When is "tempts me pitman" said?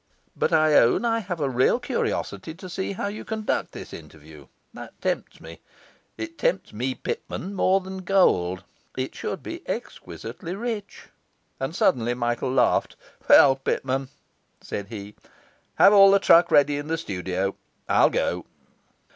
6.39-7.53